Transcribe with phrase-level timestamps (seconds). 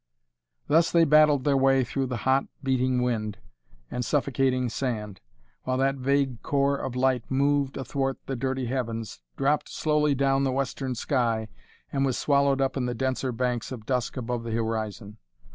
[0.65, 3.37] Thus they battled their way through the hot, beating wind
[3.91, 5.21] and suffocating sand,
[5.61, 10.51] while that vague core of light moved athwart the dirty heavens, dropped slowly down the
[10.51, 11.49] western sky,
[11.93, 15.17] and was swallowed up in the denser banks of dusk above the horizon.